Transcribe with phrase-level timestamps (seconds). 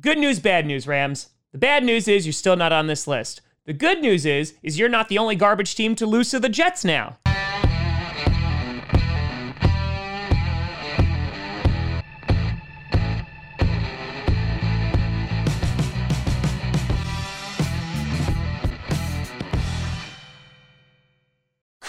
[0.00, 1.28] Good news, bad news, Rams.
[1.52, 3.42] The bad news is you're still not on this list.
[3.66, 6.48] The good news is is you're not the only garbage team to lose to the
[6.48, 7.18] Jets now.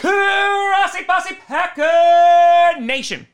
[0.01, 3.27] Grossi Posse Packer Nation.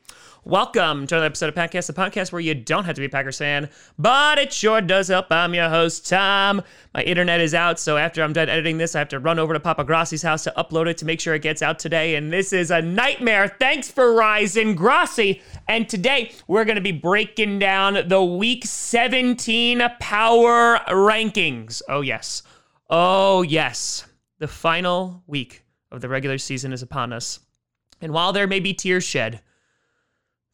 [0.48, 3.10] Welcome to another episode of Podcast, the podcast where you don't have to be a
[3.10, 5.26] Packers fan, but it sure does help.
[5.30, 6.62] I'm your host, Tom.
[6.94, 9.52] My internet is out, so after I'm done editing this, I have to run over
[9.52, 12.32] to Papa Grossi's house to upload it to make sure it gets out today, and
[12.32, 13.54] this is a nightmare.
[13.60, 15.42] Thanks for rising, Grossi.
[15.68, 21.82] And today, we're going to be breaking down the Week 17 Power Rankings.
[21.90, 22.42] Oh, yes.
[22.88, 24.06] Oh, yes.
[24.38, 27.38] The final week of the regular season is upon us.
[28.00, 29.42] And while there may be tears shed,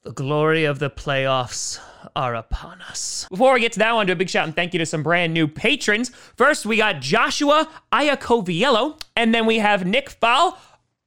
[0.04, 1.80] the glory of the playoffs
[2.14, 3.26] are upon us.
[3.30, 5.02] Before we get to that, to do a big shout and thank you to some
[5.02, 6.10] brand new patrons.
[6.36, 10.58] First, we got Joshua Iacoviello, and then we have Nick Fowl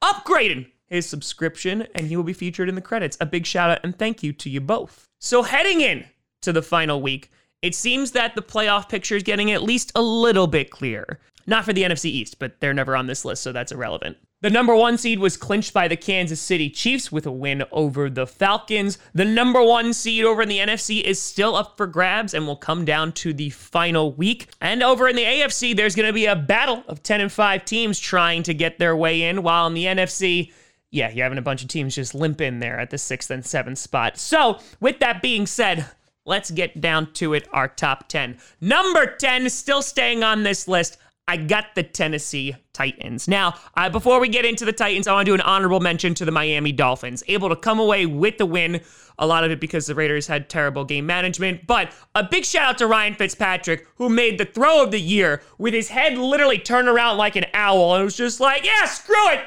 [0.03, 3.17] upgrading his subscription, and he will be featured in the credits.
[3.21, 5.07] A big shout out and thank you to you both.
[5.19, 6.05] So, heading in
[6.41, 7.31] to the final week,
[7.61, 11.19] it seems that the playoff picture is getting at least a little bit clearer.
[11.45, 14.17] Not for the NFC East, but they're never on this list, so that's irrelevant.
[14.41, 18.07] The number one seed was clinched by the Kansas City Chiefs with a win over
[18.07, 18.99] the Falcons.
[19.11, 22.55] The number one seed over in the NFC is still up for grabs and will
[22.55, 24.49] come down to the final week.
[24.61, 27.65] And over in the AFC, there's going to be a battle of 10 and 5
[27.65, 30.53] teams trying to get their way in, while in the NFC,
[30.91, 33.43] yeah, you're having a bunch of teams just limp in there at the sixth and
[33.43, 34.19] seventh spot.
[34.19, 35.87] So, with that being said,
[36.25, 37.47] let's get down to it.
[37.53, 38.37] Our top 10.
[38.61, 40.99] Number 10, still staying on this list.
[41.27, 43.27] I got the Tennessee Titans.
[43.27, 46.13] Now, uh, before we get into the Titans, I want to do an honorable mention
[46.15, 47.21] to the Miami Dolphins.
[47.27, 48.81] Able to come away with the win,
[49.19, 51.67] a lot of it because the Raiders had terrible game management.
[51.67, 55.41] But a big shout out to Ryan Fitzpatrick, who made the throw of the year
[55.57, 59.29] with his head literally turned around like an owl and was just like, yeah, screw
[59.31, 59.41] it.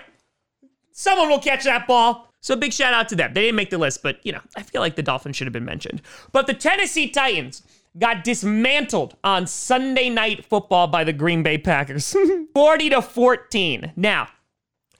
[0.92, 2.30] Someone will catch that ball.
[2.42, 3.32] So big shout out to them.
[3.32, 5.52] They didn't make the list, but you know, I feel like the Dolphins should have
[5.52, 6.02] been mentioned.
[6.32, 7.62] But the Tennessee Titans
[7.98, 12.14] got dismantled on Sunday night football by the Green Bay Packers.
[12.54, 13.92] 40 to 14.
[13.96, 14.28] Now,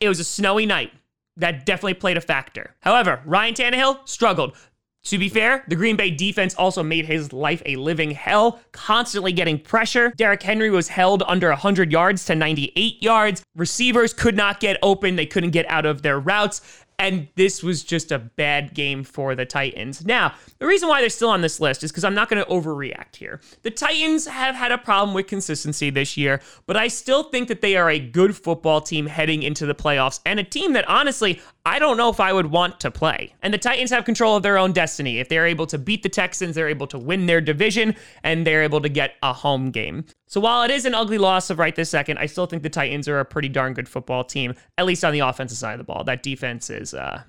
[0.01, 0.93] it was a snowy night.
[1.37, 2.75] That definitely played a factor.
[2.81, 4.57] However, Ryan Tannehill struggled.
[5.05, 9.33] To be fair, the Green Bay defense also made his life a living hell, constantly
[9.33, 10.13] getting pressure.
[10.17, 13.43] Derrick Henry was held under 100 yards to 98 yards.
[13.57, 17.83] Receivers could not get open, they couldn't get out of their routes and this was
[17.83, 20.05] just a bad game for the Titans.
[20.05, 22.51] Now, the reason why they're still on this list is because I'm not going to
[22.51, 23.41] overreact here.
[23.63, 27.63] The Titans have had a problem with consistency this year, but I still think that
[27.63, 31.41] they are a good football team heading into the playoffs and a team that honestly
[31.65, 33.35] I don't know if I would want to play.
[33.43, 35.19] And the Titans have control of their own destiny.
[35.19, 38.63] If they're able to beat the Texans, they're able to win their division and they're
[38.63, 40.05] able to get a home game.
[40.31, 42.71] So while it is an ugly loss of right this second, I still think the
[42.71, 45.79] Titans are a pretty darn good football team, at least on the offensive side of
[45.79, 46.05] the ball.
[46.05, 47.25] That defense is uh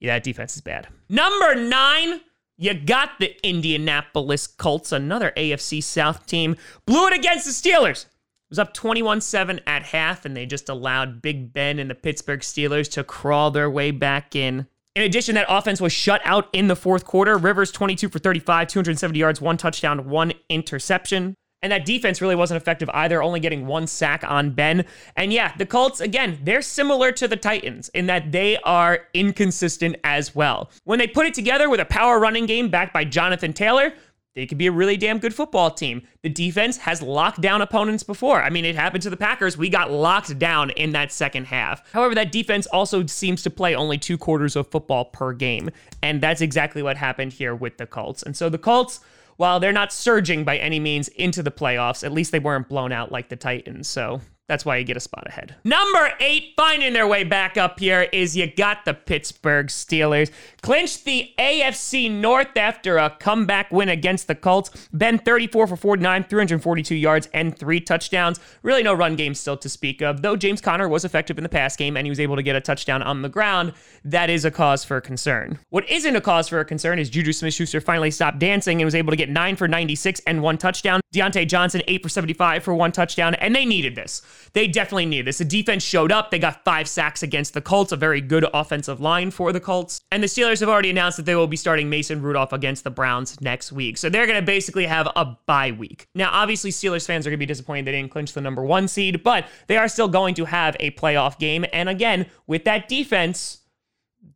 [0.00, 0.88] Yeah, that defense is bad.
[1.08, 2.20] Number 9,
[2.58, 6.56] you got the Indianapolis Colts, another AFC South team.
[6.86, 8.08] Blew it against the Steelers It
[8.50, 12.40] was up 21 7 at half, and they just allowed Big Ben and the Pittsburgh
[12.40, 14.66] Steelers to crawl their way back in.
[14.94, 17.38] In addition, that offense was shut out in the fourth quarter.
[17.38, 21.34] Rivers 22 for 35, 270 yards, one touchdown, one interception.
[21.62, 24.84] And that defense really wasn't effective either, only getting one sack on Ben.
[25.16, 29.96] And yeah, the Colts, again, they're similar to the Titans in that they are inconsistent
[30.02, 30.70] as well.
[30.84, 33.94] When they put it together with a power running game backed by Jonathan Taylor,
[34.34, 36.02] they could be a really damn good football team.
[36.22, 38.42] The defense has locked down opponents before.
[38.42, 39.58] I mean, it happened to the Packers.
[39.58, 41.92] We got locked down in that second half.
[41.92, 45.70] However, that defense also seems to play only two quarters of football per game.
[46.02, 48.22] And that's exactly what happened here with the Colts.
[48.22, 49.00] And so the Colts,
[49.36, 52.92] while they're not surging by any means into the playoffs, at least they weren't blown
[52.92, 53.86] out like the Titans.
[53.86, 55.54] So that's why you get a spot ahead.
[55.64, 60.30] Number eight, finding their way back up here, is you got the Pittsburgh Steelers.
[60.60, 64.88] Clinched the AFC North after a comeback win against the Colts.
[64.92, 68.40] Ben 34 for 49, 342 yards, and three touchdowns.
[68.62, 71.48] Really no run game still to speak of, though James Conner was effective in the
[71.48, 73.72] pass game and he was able to get a touchdown on the ground.
[74.04, 75.58] That is a cause for concern.
[75.70, 78.84] What isn't a cause for a concern is Juju Smith Schuster finally stopped dancing and
[78.84, 81.00] was able to get 9 for 96 and one touchdown.
[81.14, 84.22] Diontae Johnson, 8 for 75 for one touchdown, and they needed this.
[84.52, 85.38] They definitely needed this.
[85.38, 86.30] The defense showed up.
[86.30, 90.00] They got five sacks against the Colts, a very good offensive line for the Colts.
[90.10, 92.90] And the Steelers have already announced that they will be starting Mason Rudolph against the
[92.90, 93.98] Browns next week.
[93.98, 96.08] So they're going to basically have a bye week.
[96.14, 98.88] Now, obviously, Steelers fans are going to be disappointed they didn't clinch the number one
[98.88, 101.64] seed, but they are still going to have a playoff game.
[101.72, 103.58] And again, with that defense,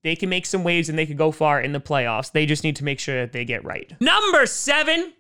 [0.03, 2.33] they can make some waves and they could go far in the playoffs.
[2.33, 3.95] They just need to make sure that they get right.
[4.01, 5.13] Number seven,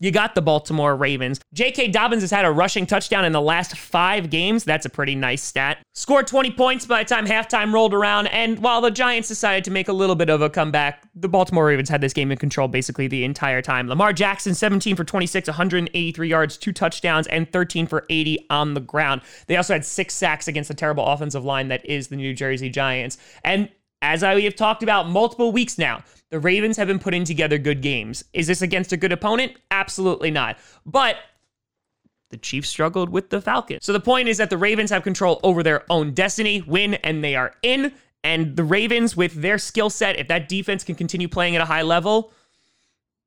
[0.00, 1.40] you got the Baltimore Ravens.
[1.52, 1.88] J.K.
[1.88, 4.64] Dobbins has had a rushing touchdown in the last five games.
[4.64, 5.78] That's a pretty nice stat.
[5.94, 8.26] Scored 20 points by the time halftime rolled around.
[8.28, 11.66] And while the Giants decided to make a little bit of a comeback, the Baltimore
[11.66, 13.88] Ravens had this game in control basically the entire time.
[13.88, 18.80] Lamar Jackson, 17 for 26, 183 yards, two touchdowns, and 13 for 80 on the
[18.80, 19.22] ground.
[19.46, 22.68] They also had six sacks against the terrible offensive line that is the New Jersey
[22.68, 23.16] Giants.
[23.44, 23.68] And
[24.04, 27.80] as I have talked about multiple weeks now, the Ravens have been putting together good
[27.80, 28.22] games.
[28.32, 29.54] Is this against a good opponent?
[29.70, 30.58] Absolutely not.
[30.84, 31.16] But
[32.30, 33.84] the Chiefs struggled with the Falcons.
[33.84, 37.24] So the point is that the Ravens have control over their own destiny, win, and
[37.24, 37.92] they are in.
[38.22, 41.66] And the Ravens, with their skill set, if that defense can continue playing at a
[41.66, 42.32] high level,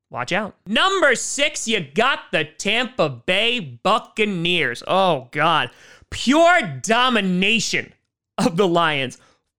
[0.09, 0.55] watch out.
[0.67, 4.83] Number six, you got the Tampa Bay Buccaneers.
[4.87, 5.71] Oh, God.
[6.11, 7.93] Pure domination
[8.37, 9.17] of the Lions.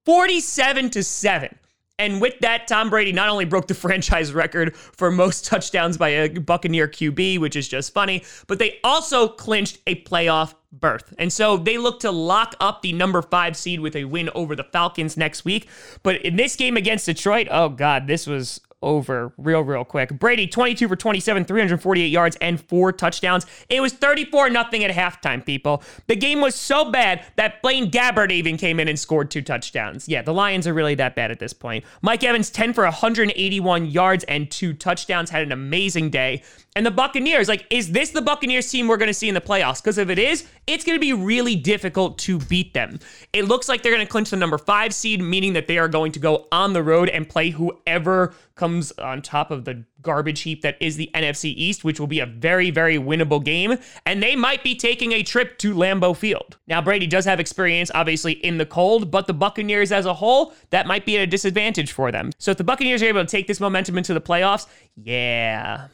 [0.09, 1.55] 47 to 7.
[1.99, 6.09] And with that, Tom Brady not only broke the franchise record for most touchdowns by
[6.09, 11.13] a Buccaneer QB, which is just funny, but they also clinched a playoff berth.
[11.19, 14.55] And so they look to lock up the number five seed with a win over
[14.55, 15.69] the Falcons next week.
[16.01, 20.17] But in this game against Detroit, oh God, this was over real, real quick.
[20.17, 23.45] Brady, 22 for 27, 348 yards, and four touchdowns.
[23.69, 25.83] It was 34 nothing at halftime, people.
[26.07, 30.07] The game was so bad that Blaine Gabbert even came in and scored two touchdowns.
[30.07, 31.83] Yeah, the Lions are really that bad at this point.
[32.01, 36.43] Mike Evans, 10 for 181 yards and two touchdowns, had an amazing day.
[36.75, 39.41] And the Buccaneers, like, is this the Buccaneers team we're going to see in the
[39.41, 39.81] playoffs?
[39.81, 42.99] Because if it is, it's going to be really difficult to beat them.
[43.33, 45.87] It looks like they're going to clinch the number five seed, meaning that they are
[45.87, 50.41] going to go on the road and play whoever comes on top of the garbage
[50.41, 53.77] heap that is the NFC East, which will be a very, very winnable game.
[54.05, 56.57] And they might be taking a trip to Lambeau Field.
[56.67, 60.53] Now, Brady does have experience, obviously, in the cold, but the Buccaneers as a whole,
[60.69, 62.31] that might be at a disadvantage for them.
[62.37, 65.87] So if the Buccaneers are able to take this momentum into the playoffs, yeah,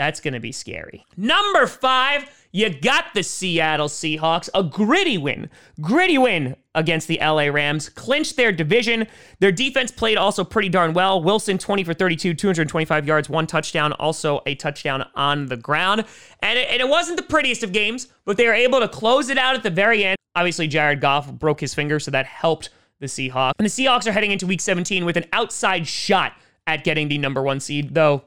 [0.00, 1.04] that's going to be scary.
[1.14, 7.48] Number five, you got the Seattle Seahawks, a gritty win, gritty win against the LA
[7.48, 9.06] Rams, clinched their division.
[9.40, 11.22] Their defense played also pretty darn well.
[11.22, 16.06] Wilson, 20 for 32, 225 yards, one touchdown, also a touchdown on the ground.
[16.40, 19.28] And it, and it wasn't the prettiest of games, but they were able to close
[19.28, 20.16] it out at the very end.
[20.34, 22.70] Obviously, Jared Goff broke his finger, so that helped
[23.00, 23.52] the Seahawks.
[23.58, 26.32] And the Seahawks are heading into week 17 with an outside shot
[26.66, 28.24] at getting the number one seed, though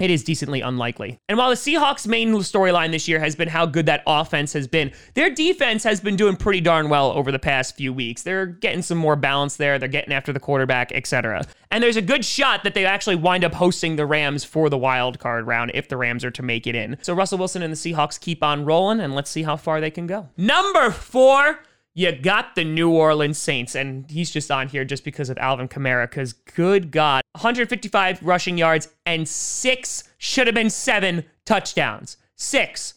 [0.00, 1.18] it is decently unlikely.
[1.28, 4.66] And while the Seahawks' main storyline this year has been how good that offense has
[4.66, 8.22] been, their defense has been doing pretty darn well over the past few weeks.
[8.22, 11.46] They're getting some more balance there, they're getting after the quarterback, etc.
[11.70, 14.78] And there's a good shot that they actually wind up hosting the Rams for the
[14.78, 16.96] wild card round if the Rams are to make it in.
[17.02, 19.90] So Russell Wilson and the Seahawks keep on rolling, and let's see how far they
[19.90, 20.28] can go.
[20.36, 21.60] Number four,
[21.94, 25.68] you got the New Orleans Saints, and he's just on here just because of Alvin
[25.68, 32.16] Kamara, because good God, 155 rushing yards and six, should have been seven touchdowns.
[32.36, 32.94] Six.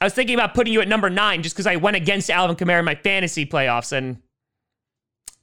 [0.00, 2.56] I was thinking about putting you at number nine just because I went against Alvin
[2.56, 4.20] Kamara in my fantasy playoffs, and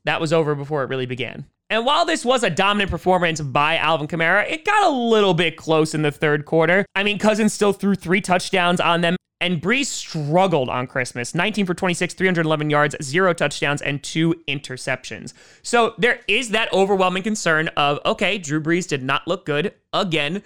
[0.04, 1.46] that was over before it really began.
[1.70, 5.58] And while this was a dominant performance by Alvin Kamara, it got a little bit
[5.58, 6.86] close in the third quarter.
[6.94, 9.16] I mean, Cousins still threw three touchdowns on them.
[9.46, 15.34] And Brees struggled on Christmas 19 for 26, 311 yards, zero touchdowns, and two interceptions.
[15.62, 20.42] So there is that overwhelming concern of okay, Drew Brees did not look good again.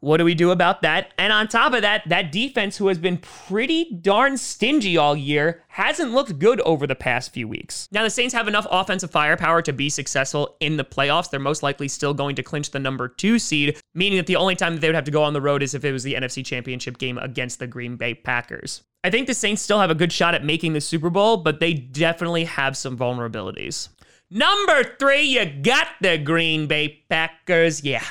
[0.00, 1.12] What do we do about that?
[1.18, 5.62] And on top of that, that defense, who has been pretty darn stingy all year,
[5.68, 7.86] hasn't looked good over the past few weeks.
[7.92, 11.30] Now, the Saints have enough offensive firepower to be successful in the playoffs.
[11.30, 14.56] They're most likely still going to clinch the number two seed, meaning that the only
[14.56, 16.14] time that they would have to go on the road is if it was the
[16.14, 18.82] NFC Championship game against the Green Bay Packers.
[19.04, 21.60] I think the Saints still have a good shot at making the Super Bowl, but
[21.60, 23.88] they definitely have some vulnerabilities.
[24.30, 27.82] Number three, you got the Green Bay Packers.
[27.82, 28.04] Yeah,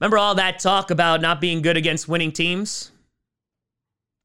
[0.00, 2.90] Remember all that talk about not being good against winning teams?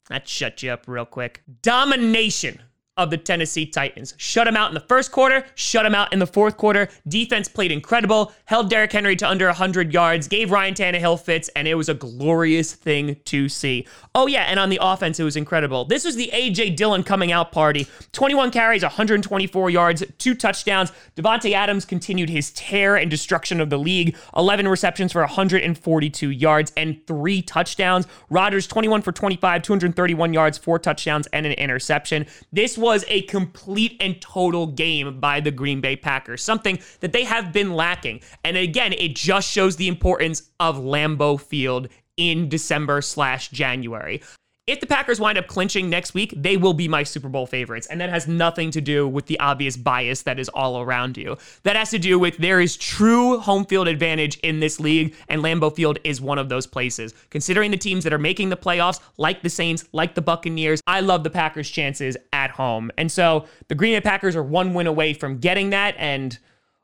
[0.09, 1.43] That shut you up real quick.
[1.61, 2.61] Domination
[2.99, 4.13] of the Tennessee Titans.
[4.17, 6.89] Shut them out in the first quarter, shut them out in the fourth quarter.
[7.07, 11.67] Defense played incredible, held Derrick Henry to under 100 yards, gave Ryan Tannehill fits, and
[11.67, 13.87] it was a glorious thing to see.
[14.13, 15.85] Oh, yeah, and on the offense, it was incredible.
[15.85, 16.71] This was the A.J.
[16.71, 17.87] Dillon coming out party.
[18.11, 20.91] 21 carries, 124 yards, two touchdowns.
[21.15, 24.15] Davante Adams continued his tear and destruction of the league.
[24.35, 28.07] 11 receptions for 142 yards and three touchdowns.
[28.29, 32.25] Rodgers, 21 for 25, 231 yards, four touchdowns, and an interception.
[32.51, 37.13] This was was a complete and total game by the Green Bay Packers, something that
[37.13, 38.19] they have been lacking.
[38.43, 44.23] And again, it just shows the importance of Lambeau Field in December slash January.
[44.69, 47.87] If the Packers wind up clinching next week, they will be my Super Bowl favorites.
[47.87, 51.37] And that has nothing to do with the obvious bias that is all around you.
[51.63, 55.41] That has to do with there is true home field advantage in this league, and
[55.41, 57.15] Lambeau Field is one of those places.
[57.31, 60.99] Considering the teams that are making the playoffs, like the Saints, like the Buccaneers, I
[60.99, 62.91] love the Packers' chances at home.
[62.97, 66.37] And so the Green Bay Packers are one win away from getting that, and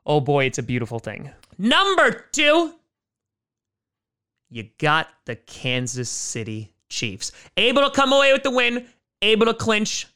[0.04, 1.30] oh boy, it's a beautiful thing.
[1.56, 2.74] Number two,
[4.50, 7.32] you got the Kansas City Chiefs.
[7.56, 8.86] Able to come away with the win,
[9.22, 10.06] able to clinch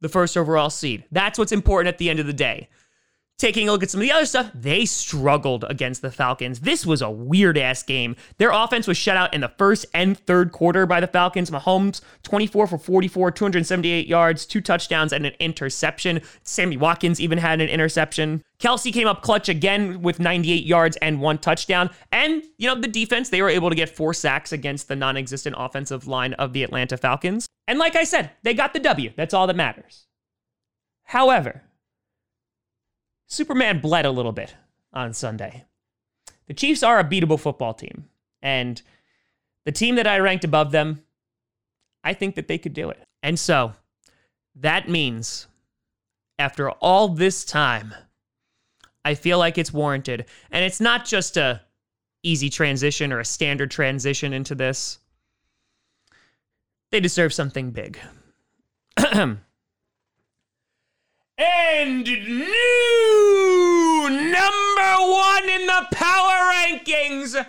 [0.00, 1.04] the first overall seed.
[1.12, 2.68] That's what's important at the end of the day.
[3.40, 6.60] Taking a look at some of the other stuff, they struggled against the Falcons.
[6.60, 8.14] This was a weird ass game.
[8.36, 11.50] Their offense was shut out in the first and third quarter by the Falcons.
[11.50, 16.20] Mahomes, 24 for 44, 278 yards, two touchdowns, and an interception.
[16.42, 18.42] Sammy Watkins even had an interception.
[18.58, 21.88] Kelce came up clutch again with 98 yards and one touchdown.
[22.12, 25.16] And, you know, the defense, they were able to get four sacks against the non
[25.16, 27.46] existent offensive line of the Atlanta Falcons.
[27.66, 29.14] And like I said, they got the W.
[29.16, 30.08] That's all that matters.
[31.04, 31.62] However,
[33.30, 34.54] Superman bled a little bit
[34.92, 35.64] on Sunday.
[36.46, 38.06] The Chiefs are a beatable football team,
[38.42, 38.82] and
[39.64, 41.04] the team that I ranked above them,
[42.02, 43.06] I think that they could do it.
[43.22, 43.74] And so
[44.56, 45.46] that means
[46.40, 47.94] after all this time,
[49.04, 50.26] I feel like it's warranted.
[50.50, 51.62] And it's not just a
[52.22, 54.98] easy transition or a standard transition into this.
[56.90, 57.98] They deserve something big.
[61.40, 62.50] And new
[64.10, 67.46] number one in the power rankings,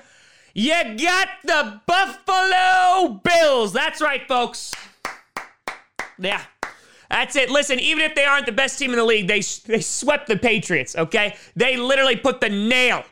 [0.53, 3.73] you got the Buffalo Bills.
[3.73, 4.71] That's right, folks.
[6.17, 6.41] Yeah.
[7.09, 7.49] That's it.
[7.49, 10.37] Listen, even if they aren't the best team in the league, they they swept the
[10.37, 11.35] Patriots, okay?
[11.57, 13.03] They literally put the nail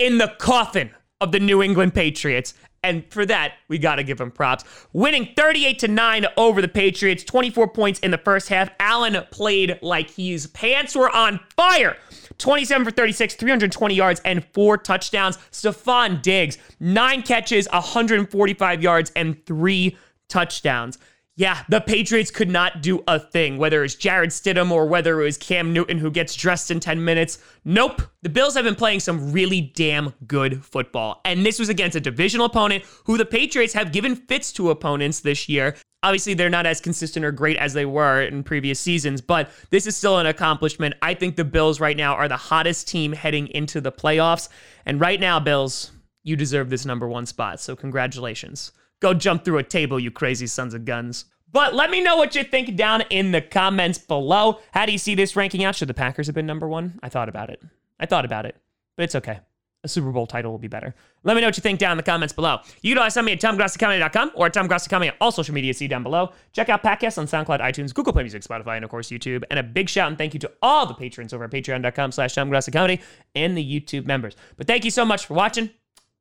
[0.00, 2.54] in the coffin of the New England Patriots.
[2.84, 4.64] And for that, we got to give him props.
[4.92, 8.70] Winning 38 to 9 over the Patriots, 24 points in the first half.
[8.78, 11.96] Allen played like his pants were on fire.
[12.38, 15.38] 27 for 36, 320 yards, and four touchdowns.
[15.50, 19.96] Stefon Diggs, nine catches, 145 yards, and three
[20.28, 20.98] touchdowns.
[21.36, 25.24] Yeah, the Patriots could not do a thing, whether it's Jarrett Stidham or whether it
[25.24, 27.38] was Cam Newton who gets dressed in 10 minutes.
[27.64, 28.02] Nope.
[28.22, 31.20] The Bills have been playing some really damn good football.
[31.24, 35.20] And this was against a divisional opponent who the Patriots have given fits to opponents
[35.20, 35.74] this year.
[36.04, 39.88] Obviously, they're not as consistent or great as they were in previous seasons, but this
[39.88, 40.94] is still an accomplishment.
[41.02, 44.50] I think the Bills right now are the hottest team heading into the playoffs.
[44.86, 45.90] And right now, Bills,
[46.22, 47.58] you deserve this number one spot.
[47.58, 48.70] So, congratulations.
[49.00, 51.26] Go jump through a table, you crazy sons of guns.
[51.50, 54.58] But let me know what you think down in the comments below.
[54.72, 55.76] How do you see this ranking out?
[55.76, 56.98] Should the Packers have been number one?
[57.02, 57.62] I thought about it.
[58.00, 58.56] I thought about it,
[58.96, 59.38] but it's okay.
[59.84, 60.94] A Super Bowl title will be better.
[61.22, 62.58] Let me know what you think down in the comments below.
[62.80, 65.74] You can always send me at TomGrossiComedy.com or at at all social media.
[65.74, 66.32] See down below.
[66.54, 69.44] Check out podcasts on SoundCloud, iTunes, Google Play Music, Spotify, and of course YouTube.
[69.50, 72.34] And a big shout and thank you to all the patrons over at patreon.com slash
[72.34, 73.00] TomGrossiComedy
[73.34, 74.34] and the YouTube members.
[74.56, 75.68] But thank you so much for watching.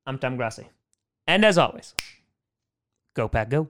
[0.06, 0.68] I'm Tom Grossi.
[1.26, 1.96] And as always,
[3.16, 3.70] Go Pack Go.